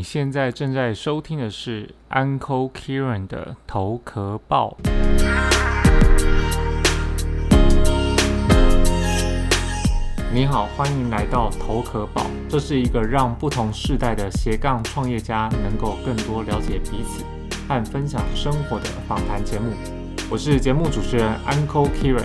[0.00, 4.78] 你现在正在收听的是 Uncle Kieran 的头壳报。
[10.32, 12.24] 你好，欢迎来到头壳报。
[12.48, 17.22] 这是一个让不同世代的斜杠创业家能够更多了解彼此
[17.68, 19.70] 和分享生活的访谈节目。
[20.30, 22.24] 我是节目主持人 Uncle Kieran。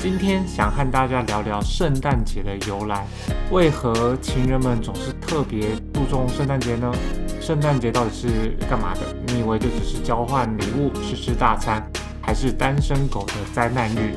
[0.00, 3.04] 今天想和大家聊聊圣诞节的由来，
[3.50, 5.70] 为何情人们总是特别
[6.00, 6.90] 注重圣诞节呢？
[7.42, 9.00] 圣诞节到底是干嘛的？
[9.26, 11.86] 你以为就只是交换礼物、吃吃大餐，
[12.22, 14.14] 还是单身狗的灾难日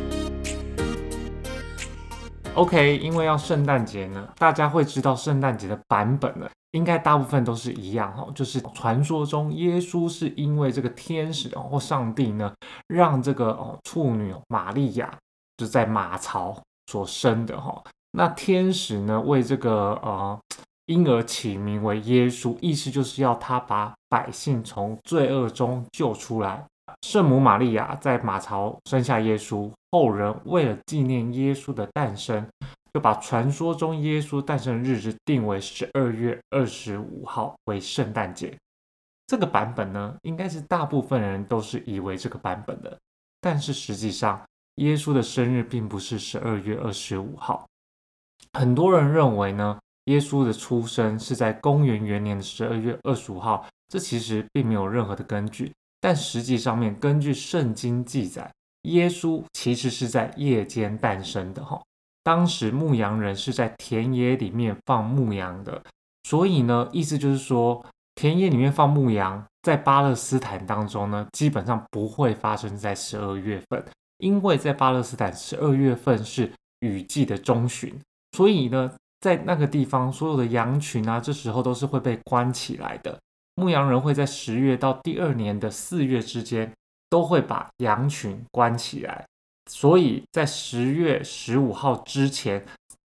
[2.56, 12.54] ？OK，因为要圣诞节呢，大家会知道圣诞节的版本呢，应该大部分都是一样哈，就是传说中耶稣是因为这个天使或上帝呢，
[12.88, 15.14] 让这个哦处女玛利亚。
[15.60, 16.58] 是在马槽
[16.88, 20.40] 所生的哈，那天使呢为这个呃
[20.88, 26.66] 婴儿起名为耶稣，意思就是要他把百姓从罪恶中救出来。
[27.02, 32.46] 圣母玛利亚在马槽生下耶稣，后人为了纪念耶稣的诞生，
[32.94, 38.58] 就把传说中耶稣诞生的日子定为十二月二十五号为圣诞节。
[39.28, 42.98] 这个版本呢，应该是大部分人都是以为这个版本的，
[43.40, 44.42] 但是实际上。
[44.78, 47.64] 耶稣的生日并不是十二月二十五号，
[48.54, 55.72] 很多人认为呢，耶稣的出生是在公元元年的十二月二十五号，这其实并没有任何的根据。
[56.02, 58.52] 但实际上面，根据圣经记载，
[58.84, 61.82] 耶稣其实是在夜间诞生的哈。
[62.24, 65.82] 当时牧羊人是在田野里面放牧羊的，
[66.24, 73.84] 所以呢，意思就是说，田野里面放牧羊，在巴勒斯坦当中呢，基本上不会发生在十二月份。
[74.20, 77.94] 因为在巴勒斯坦十二月份是雨季的中旬，
[78.38, 78.90] 所以呢，
[79.24, 83.18] 在那个地方所有的羊群啊，这时候都是会被关起来的。
[83.56, 86.70] 牧羊人会在十月到第二年的四月之间，
[87.10, 89.26] 都会把羊群关起来，
[89.72, 92.62] 所以在十月十五号之前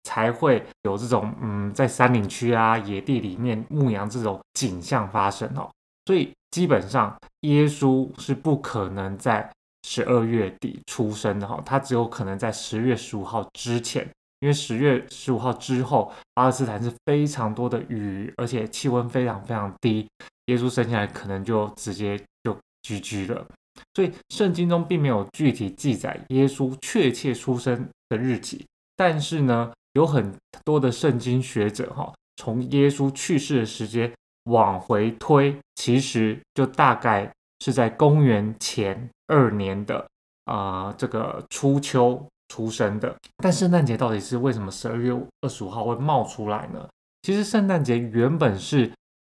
[0.06, 5.70] 才会有这种嗯，在山岭区啊、野地里面牧羊这种景象发生哦。
[6.08, 9.48] 所以基本上耶稣是不可能在。
[9.88, 14.06] 十二月底出生的哈，他只有可能在十月十五号之前，
[14.40, 20.08] 因为十月十五号之后，巴勒斯坦是非常多的雨，而且气温非常非常低，
[20.46, 23.46] 耶稣生下来可能就直接就居居了。
[23.94, 28.66] 所以圣经中并没有具体记载耶稣确切出生的日期，
[28.96, 30.34] 但是呢，有很
[30.64, 34.12] 多的圣经学者哈，从耶稣去世的时间
[34.46, 37.32] 往回推，其实就大概。
[37.60, 40.08] 是在公元前二年的
[40.46, 43.16] 啊，这个初秋出生的。
[43.38, 46.88] 但圣诞节到底是为什么十二月二十五号会冒出来呢？
[47.22, 48.92] 其实圣诞节原本是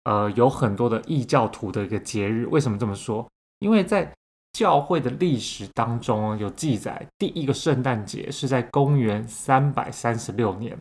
[0.03, 2.46] 呃有很多的异教徒的一个节日。
[2.47, 3.28] 为什么这么说？
[3.59, 4.12] 因为在
[4.53, 10.78] 教会的历史当中有记载，第一个圣诞节是在公元三百三十六年。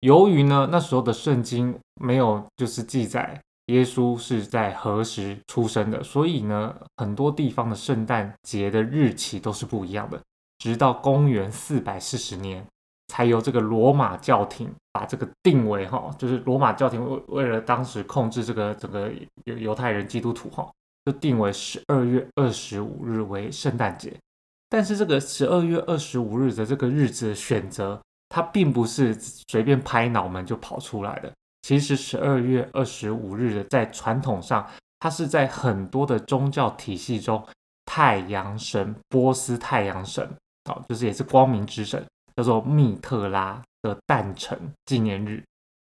[0.00, 3.40] 由于呢那时候的圣经没有就是记载。
[3.66, 6.02] 耶稣是在何时出生的？
[6.02, 10.20] 所以呢，很多地方的圣诞节的日期都是不一样的。
[10.60, 12.64] 直到公元四百四十年，
[13.08, 19.10] 才由这个罗马教廷把这个定为哈，就是罗马教廷为为了当时控制这个整个
[19.44, 20.70] 犹犹太人基督徒哈，
[21.06, 24.14] 就定为十二月二十五日为圣诞节。
[24.68, 29.16] 但是这个十二月二十五日的这个日子选择，它并不是
[29.48, 31.32] 随便拍脑门就跑出来的。
[31.62, 34.64] 其实十二月二十五日的，在传统上，
[35.00, 37.44] 它是在很多的宗教体系中，
[37.84, 40.30] 太阳神波斯太阳神，
[40.64, 42.04] 哦，就是也是光明之神，
[42.36, 45.42] 叫做密特拉的诞辰纪念日。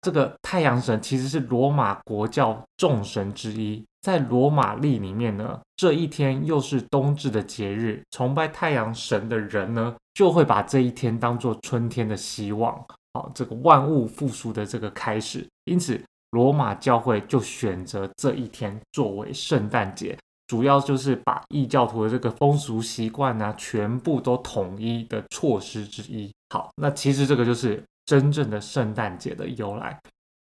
[0.03, 12.83] 这个太阳神其实是罗马国教众神之一，在罗马历里面呢，这一天又是冬至的节日，崇拜太阳神的人呢，就会把这一天当做春天的希望。
[13.13, 16.01] 好，这个万物复苏的这个开始，因此
[16.31, 20.17] 罗马教会就选择这一天作为圣诞节，
[20.51, 26.29] 主要就是把异教徒的这个风俗习惯呢，全部都统一的措施之一。
[26.49, 29.97] 好，那其实这个就是真正的圣诞节的由来。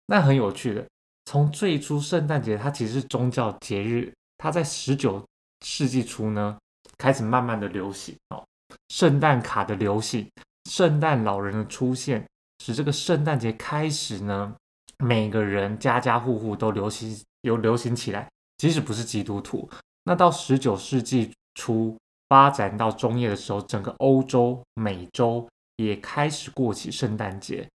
[0.06, 0.88] 那很有趣的，
[1.26, 5.22] 从最初圣诞节它其实是宗教节日，它在十九
[5.66, 6.56] 世纪初呢
[6.96, 8.42] 开始慢慢的流行哦，
[8.88, 10.26] 圣诞卡的流行，
[10.70, 12.26] 圣诞老人的出现。
[12.64, 14.54] 使这个圣诞节开始呢，
[14.96, 19.68] 每个人家家户户都流行有流行起来，即使不是基督徒。
[20.04, 21.96] 那到十九世纪初
[22.28, 27.68] 发展到中叶的时候，整个欧洲、美洲也开始过起圣诞节，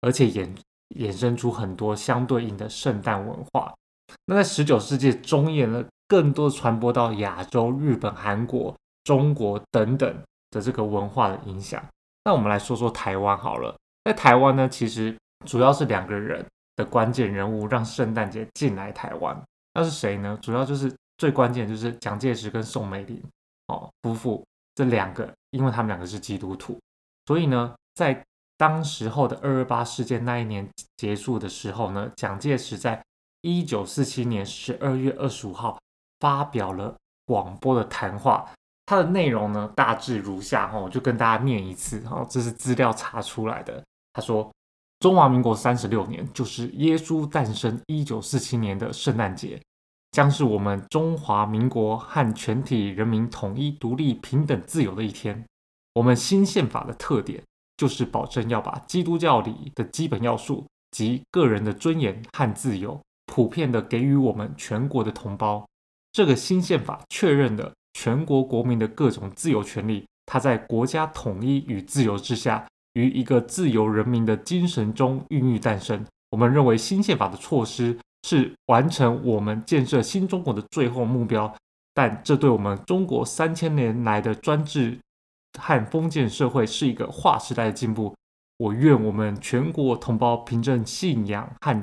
[0.00, 0.48] 而且衍
[0.96, 3.74] 衍生出很多相对应的圣诞文化。
[4.24, 11.82] 那在十九世纪中叶呢，更多传播到亚洲、日本、韩国、中国等等的这个文化的影响。
[12.24, 15.16] 那我们来说说台湾好了，在台湾呢，其实
[15.46, 16.44] 主要是两个人
[16.76, 19.38] 的关键人物让圣诞节进来台湾，
[19.74, 20.38] 那是谁呢？
[20.40, 23.22] 主要就是最关键就是蒋介石跟宋美龄
[23.66, 24.44] 哦夫妇
[24.74, 26.80] 这两个，因为他们两个是基督徒，
[27.26, 28.24] 所以呢，在
[28.56, 33.02] 当时候的二二八事件那一年结束的时候呢，蒋介石在
[33.42, 35.78] 一九四七年十二月二十五号
[36.20, 38.48] 发表了广播的谈话，
[38.86, 43.82] 它的内容呢大致如下哈，我就跟大家念一次哈，这是资料查出来的。
[44.12, 44.50] 他说，
[44.98, 49.60] 中华民国三十六年就是耶稣诞生一九四七年的圣诞节，
[50.18, 55.44] 将是我们中华民国和全体人民统一、独立、平等、自由的一天。
[55.92, 57.40] 我们新宪法的特点。
[57.76, 65.64] 就是保证要把基督教里的基本要素及个人的尊严和自由，普遍的给予我们全国的同胞。
[66.10, 76.04] 这个新宪法确认了全国国民的各种自由权利，它在国家统一与自由之下，于一个自由人民的精神中孕育诞生。
[76.30, 77.96] 我们认为新宪法的措施
[78.28, 81.54] 是完成我们建设新中国的最后目标，
[81.94, 84.98] 但这对我们中国三千年来的专制。
[85.58, 88.14] 和封建社会是一个划时代的进步。
[88.58, 91.82] 我愿我们全国同胞凭着信仰和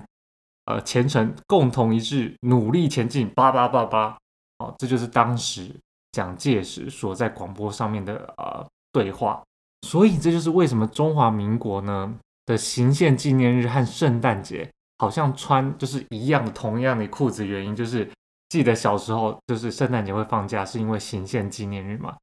[0.66, 3.28] 呃虔诚，共同一致，努力前进。
[3.30, 4.18] 八八八八，
[4.60, 5.76] 哦，这就是当时
[6.12, 9.44] 蒋介石所在广播上面的呃对话。
[9.82, 12.16] 所以这就是为什么中华民国呢
[12.46, 18.10] 的行宪纪念日和圣诞节好像穿就是一样同样的裤子，原因就是
[18.50, 22.16] 记得小时候就是圣诞节会放假，是因为行宪纪念日嘛。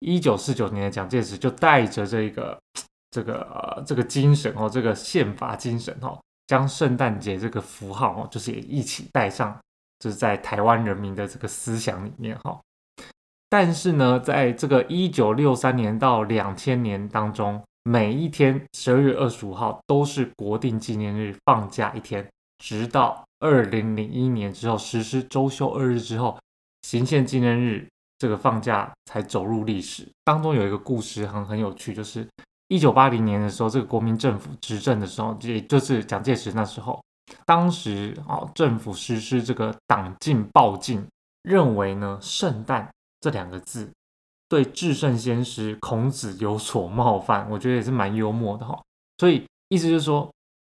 [0.00, 2.58] 一九四九年的蒋介石就带着这个、
[3.10, 9.58] 这个、呃、这个精神哦，这个宪法精神哦，将圣诞节这个符号哦，就是也一起带上，
[9.98, 12.60] 就是在台湾人民的这个思想里面哈。
[13.48, 22.28] 但是呢，在这个一九六三年到两千年当中，每一天十二月二十五号都是国定纪念日，放假一天，
[22.58, 26.36] 直到二零零一年之后实施周休二日之后，
[26.82, 27.86] 行宪纪念日。
[28.18, 32.26] 这个放假才走入历史当中有一个故事很很有趣，就是
[32.66, 37.00] 一九八零年的时候，这个国民政府执政的时候，也就是蒋介石那时候，
[37.44, 41.06] 当时啊政府实施这个党禁报禁，
[41.42, 42.90] 认为呢圣诞
[43.20, 43.88] 这两个字
[44.48, 48.80] 对至圣先师孔子有所冒犯，我觉得也是蛮幽默的哈。
[49.18, 50.30] 所以意思就是说，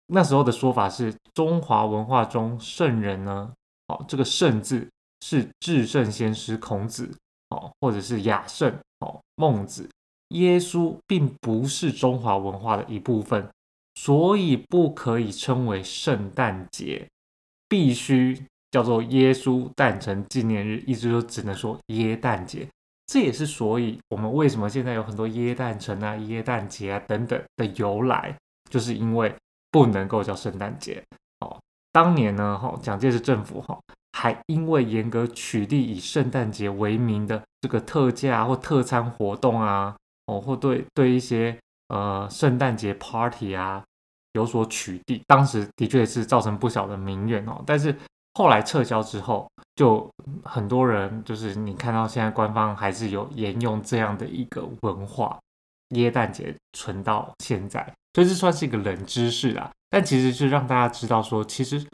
[0.06, 3.52] 那时候的说法是中华文化中圣人呢，
[3.88, 4.88] 哦这个圣字
[5.20, 7.10] 是至圣先师孔子。
[7.52, 9.86] 哦，或者是雅圣哦，孟子，
[10.28, 13.46] 耶稣并不是中华文化的一部分，
[13.94, 17.06] 所以不可以称为圣诞节，
[17.68, 22.66] 必须叫做耶稣诞辰纪念日，意思就只能说耶诞节。
[23.12, 28.34] 这也是所以我们为什么现在有很多耶诞城啊、耶诞节啊等等的由来，
[28.70, 29.34] 就是因为
[29.70, 31.04] 不能够叫圣诞节。
[31.40, 31.60] 哦，
[31.92, 33.78] 当年呢，哈，蒋介石政府哈。
[34.14, 39.94] 还因为严格取缔以圣诞节为名的这个特价或特餐活动啊，
[40.26, 41.58] 哦，或对对一些
[41.88, 43.82] 呃圣诞节 party 啊
[44.32, 47.62] 有所取缔，当时的确是造成不小的民怨哦。
[47.66, 47.94] 但是
[48.34, 50.10] 后来撤销之后，就
[50.44, 55.38] 很多人就是你看到现在官方还是有沿用这样的一个文化，
[55.90, 57.82] 耶诞节存到现在，
[58.14, 59.70] 所以这算是一个冷知识啊。
[59.90, 61.84] 但其实是让大家知道说，其实。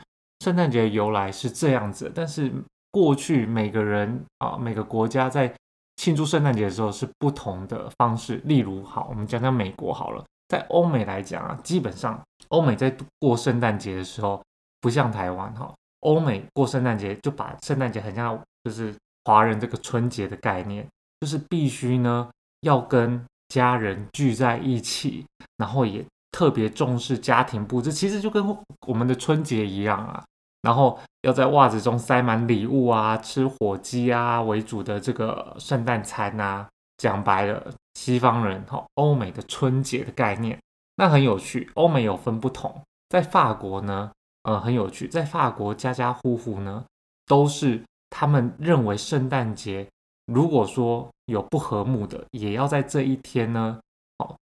[0.45, 2.49] 圣诞节由来是这样子，但是
[2.93, 5.53] 过去每个人啊，每个国家在
[5.97, 8.41] 庆祝圣诞节的时候是不同的方式。
[8.45, 14.41] 例如，好，我们讲讲美国好了，在欧美来讲啊，基本上欧美在过圣诞节的时候，
[14.81, 20.87] 不像台湾哈，欧美过圣诞节就把圣诞节很像就是华人这个春节的概念，
[21.21, 25.25] 就是必须呢要跟家人聚在一起，
[25.57, 26.05] 然后也。
[26.31, 30.23] 特别重视家庭布置，其实就跟我们的春节一样啊。
[30.61, 36.69] 然后要在袜子中塞满礼物啊，吃火鸡啊为主的这个圣诞餐啊。
[36.99, 40.61] 讲白了，西方人哈，欧美的春节的概念，
[40.97, 41.71] 那很有趣。
[41.75, 44.13] 欧美有分不同，在法国呢，
[44.49, 46.83] 呃，很有趣，在法国家家户户呢
[47.27, 49.87] 都是他们认为圣诞节，
[50.27, 53.79] 如果说有不和睦的，也要在这一天呢。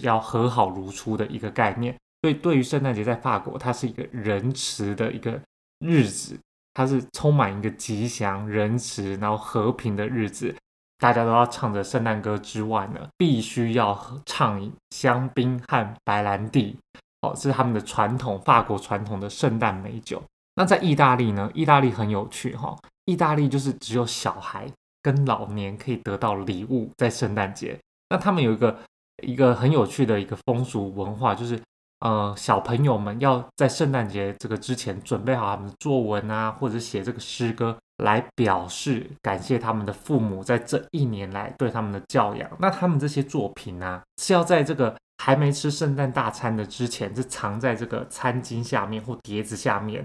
[0.04, 5.40] 要和好如初的一个概念，所以对于圣诞节在法国，它是一个仁慈的一个
[5.78, 6.36] 日子，
[6.74, 10.56] 它是充满一个吉祥、仁慈，然后和平的日子。
[10.98, 13.96] 大家都要唱着圣诞歌之外呢，必须要
[14.26, 16.76] 唱香槟和白兰地，
[17.22, 20.22] 哦，是他们的传统，法国传统的圣诞美酒。
[20.56, 21.50] 那在意大利呢？
[21.54, 24.68] 意大利很有趣哈，意大利就是只有小孩
[25.02, 27.80] 跟老年可以得到礼物在圣诞节。
[28.10, 28.78] 那他们有一个
[29.24, 31.60] 一个很有趣的一个风俗文化，就是
[32.00, 37.78] 呃小朋友们要在圣诞节这个之前准备好他们的作文啊，或者写这个诗歌。
[38.02, 42.50] 来表示感谢他们的父母在这一年来对他们的教养。
[42.58, 50.04] 那他们这些作品呢，是要在这个还没吃圣诞大餐的之前，是藏在这个餐巾下面或碟子下面，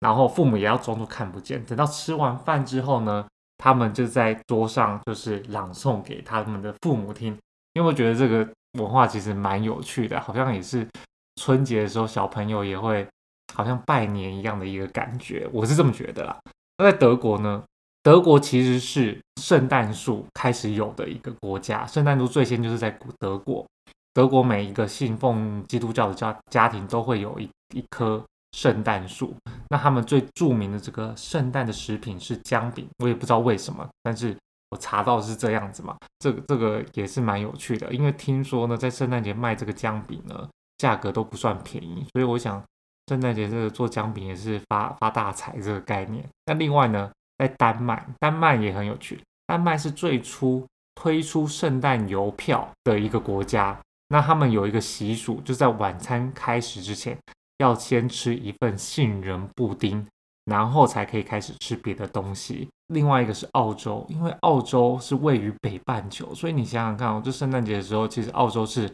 [0.00, 1.62] 然后父母也要装作看不见。
[1.66, 3.26] 等到吃完饭之后呢，
[3.58, 7.36] 他们就在桌上就是朗诵给他们的父母听。
[7.74, 10.88] 因为我觉得这个文化其实蛮有趣的，好像也是
[11.36, 13.06] 春节的时候小朋友也会
[13.52, 16.40] 好像拜年一样的一个感觉，我是这么觉得啦。
[16.78, 17.62] 那在德国呢？
[18.02, 23.66] 德国其实是圣诞树开始有的一个国家，圣诞树最先就是在德国。
[24.14, 29.34] 德国每一个信奉基督教的家家庭都会有一一棵圣诞树。
[29.68, 34.34] 那他们最著名的这个圣诞的食品是姜饼，我也不知道为什么，但是
[34.70, 35.94] 我查到是这样子嘛。
[36.20, 42.62] 这个这个也是蛮有趣的，因为听说呢，在圣诞节卖这个姜饼呢，价格都不算便宜，所以我想。
[43.06, 46.26] 圣诞节这个做姜饼也是发发大财这个概念。
[46.46, 49.20] 那另外呢，在丹麦，丹麦也很有趣。
[49.46, 53.78] 丹麦是最初推出圣诞邮票的一个国家。
[54.08, 57.18] 那他们有一个习俗，就在晚餐开始之前，
[57.58, 60.06] 要先吃一份杏仁布丁，
[60.44, 62.68] 然后才可以开始吃别的东西。
[62.88, 68.92] 另外一个是澳洲，因为澳洲是位于北半球，所以你想想看哦，就圣诞节的时候，其实澳洲是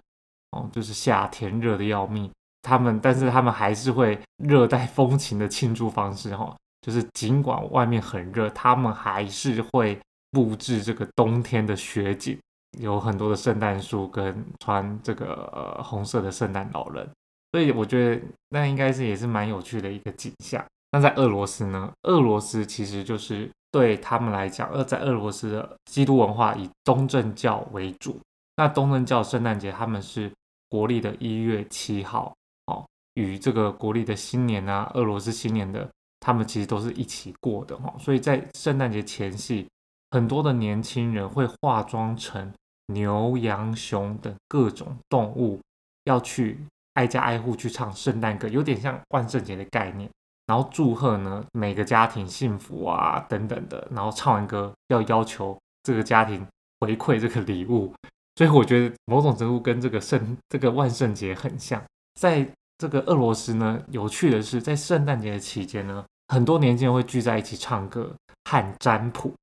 [0.53, 2.31] 哦，就是夏天热的要命。
[2.63, 9.99] 他们，但是他们还是会热带风情的庆祝方式哈，就是尽管外面很热，他们还是会
[10.31, 12.39] 布置这个冬天的雪景，
[12.79, 17.09] 有很多的圣诞树跟穿这个呃红色的圣诞老人，
[17.53, 20.65] 所以我觉得那应该是也是蛮有趣的一个景象。
[20.93, 21.91] 那在俄罗斯呢？
[22.03, 28.19] 俄罗斯其实就是对他们来讲，呃，在俄罗斯的基督文化以东正教为主，
[28.57, 30.31] 那东正教圣诞节他们是
[30.69, 32.35] 国历的一月七号
[32.67, 32.85] 哦。
[33.15, 37.95] 与这个国历的新年啊，俄罗斯新年的，他们其实都是一起过的哈。
[37.99, 39.69] 所以在圣诞节前夕，
[40.11, 42.53] 很多的年轻人会化妆成
[42.93, 45.61] 牛、羊、熊等各种动物，
[46.05, 46.59] 要去
[46.95, 50.09] 挨家挨户去唱圣诞歌，有点像万圣节的概念。
[50.47, 53.87] 然后祝贺呢每个家庭幸福啊等等的。
[53.91, 56.47] 然后唱完歌要要求这个家庭
[56.81, 57.93] 回馈这个礼物。
[58.37, 61.83] 所以我觉得某种程度跟这个圣这个万圣节很像，
[62.15, 62.47] 在。
[62.81, 68.11] 这个俄罗斯呢，有趣的是，在圣诞节的期间呢，很多年轻人会聚在一起唱歌
[68.47, 69.35] 和占卜。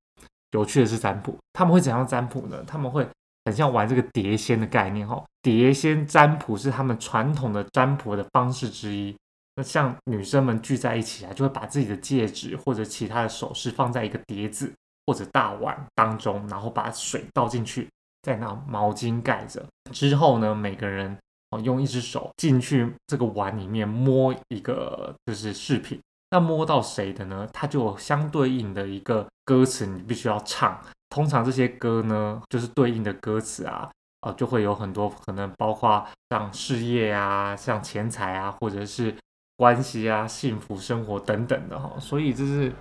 [0.53, 2.63] 有趣的是占卜，他们会怎样占卜呢？
[2.65, 3.07] 他们会
[3.47, 5.23] 很像玩这个碟仙的概念哈。
[5.41, 9.15] 碟仙占卜是他们传统的占卜的方式之一。
[9.55, 14.71] 那像女生们聚在一起啊，就会把自己的戒指或者其他的首饰放在一个碟子
[15.05, 17.87] 或者大碗当中，然后把水倒进去，
[18.23, 19.65] 再拿毛巾盖着。
[19.93, 21.17] 之后呢，每个人。
[21.63, 25.99] 用一只手进去这个碗里面摸一个就是饰品，
[26.29, 27.47] 那摸到谁的呢？
[27.53, 30.77] 它就有相对应的一个歌词，你必须要唱。
[31.17, 33.89] 通常这些歌呢，就是对应的歌词啊，
[34.21, 39.15] 呃，就会有很多可能，包括像事业啊、像钱财啊，或者是
[39.55, 41.91] 关系啊、幸福生活等等的哈。
[41.99, 42.71] 所以这是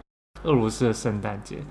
[0.43, 1.65] 俄罗斯的圣诞节。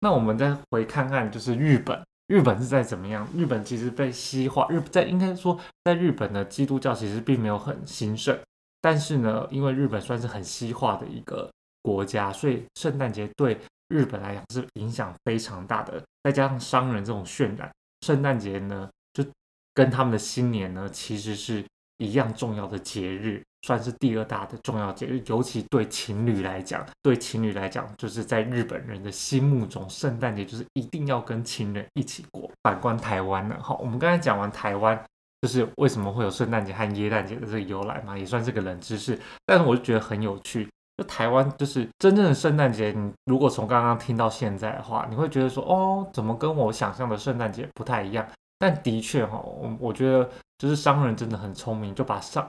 [0.00, 1.98] 那我们再回看看，就是日本。
[2.26, 3.26] 日本是在怎么样？
[3.34, 8.38] 日本其实被西化，日在应该说，在日本的基督教其实并没有很兴盛，
[8.82, 11.50] 但是呢，因为日本算是很西化的一个
[11.80, 13.58] 国家，所以圣诞节对
[13.88, 16.00] 日本来讲是影响非常大的。
[16.22, 17.70] 再加上商人这种渲染，
[18.02, 19.24] 圣诞节呢就
[19.74, 21.64] 跟他们的新年呢其实是
[21.98, 23.42] 一样重要的节日。
[23.66, 32.50] 算是第二大的重要节日，尤其对情侣来讲，对情侣来讲，就是在日本人的心目中，圣诞节就是一定要跟情人一起过。
[32.62, 34.98] 反观台湾呢，好，我们刚才讲完台湾，
[35.42, 39.20] 就是为什么会有圣诞节和耶诞节的这个由来嘛，也算是个冷知识。
[39.44, 40.66] 但是我就觉得很有趣，
[41.00, 48.28] 就台湾就是真正的圣诞节，你如果从刚刚听到现在的话，你会觉得说，哦，怎么跟我想象的圣诞节不太一样？
[48.58, 50.28] 但的确哈，我我觉得
[50.58, 52.46] 就是商人真的很聪明，就把上。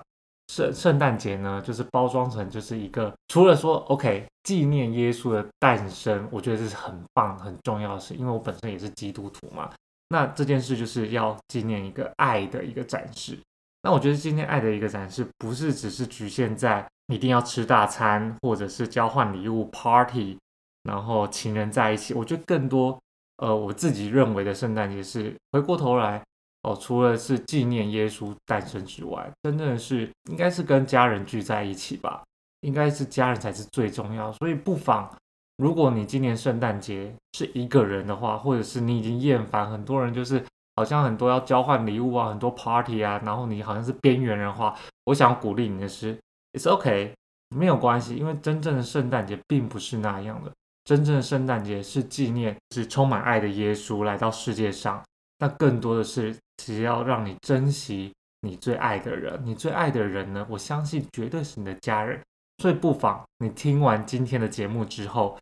[0.52, 9.72] 圣圣诞节呢，就是包装成就是一个，除了说 OK 纪念耶稣的诞生，我觉得这是很棒很重要的事，因为我本身也是基督徒嘛。
[10.10, 13.40] 那这件事就是要纪念一个爱的一个展示。
[13.84, 20.38] 那我觉得今天爱的一个展示，不是只是局限在一定要吃大餐，或者是交换礼物 party，
[20.84, 22.14] 然后情人在一起。
[22.14, 23.00] 我觉得更多，
[23.38, 26.22] 呃，我自己认为的圣诞节是回过头来。
[26.64, 32.22] 哦，除了是纪念耶稣诞生之外，真正的是应该是跟家人聚在一起吧。
[32.60, 34.32] 应该是家人才是最重要。
[34.34, 35.12] 所以不妨，
[35.58, 46.18] 如果你今年圣诞节是一个人的话，或者是你已经厌烦很多人，就是好像很多要交换礼物啊，很多 party 啊，然后你好像是边缘人话，我想鼓励你的是
[46.54, 47.14] ，it's OK，
[47.50, 50.52] 没有关系，因为真正的圣诞节并不是那样的。
[50.84, 55.04] 真正的圣诞节是纪念是充满爱的耶稣来到世界上，
[55.38, 58.12] 那更多的是只要让你珍惜
[58.42, 62.20] 你最爱的人，你最爱的人呢，我相信绝对是你的家人。
[62.58, 65.38] 所以不妨你听完今天的节目之后，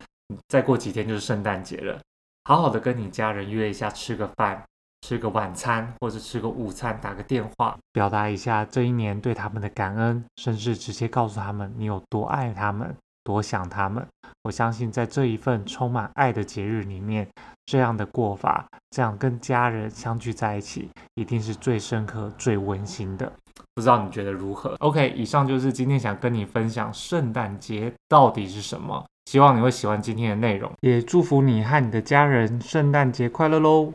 [0.47, 1.99] 再过几天就是圣诞节了，
[2.45, 4.63] 好好的跟你家人约一下吃个饭，
[5.01, 12.95] 吃个晚餐或者吃个午餐，打个电话，表达一下这一年对他们的感恩，甚至直接告诉他们你有多爱他们。
[13.21, 14.03] 多想他们，
[14.41, 17.27] 我相信在这一份充满爱的节日里面，
[17.67, 23.31] 这样的过法，这样跟家人相聚在一起，一定是最深刻、最温馨的。
[23.75, 33.93] 不知道你觉得如何？OK，以上就是今天想跟你分享圣诞节到底是什么，希望你会喜欢今天的内容，也祝福你和你的家人圣诞节快乐喽！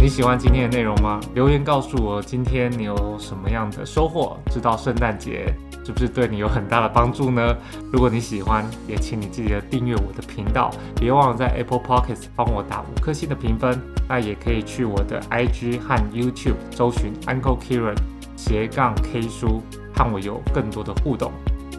[0.00, 1.20] 你喜欢今天的内容吗？
[1.34, 4.38] 留言告诉我，今天你有什么样的收获？
[4.50, 5.54] 知道圣诞节
[5.84, 7.54] 是不是对你有很大的帮助呢？
[7.92, 13.78] 如果你喜欢，也请你记得订阅我的频道，别忘了在 Apple Podcast 帮我打五颗星的评分。
[14.08, 17.94] 那也可以去我的 IG 和 YouTube 搜寻 Uncle Kieran
[18.36, 19.62] 斜杠 K 书，
[19.94, 21.30] 和我有更多的互动。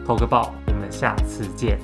[0.06, 1.80] 投个报，我们下次见。